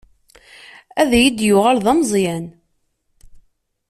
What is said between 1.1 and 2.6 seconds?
iyi-d-yuɣal d ameẓyan.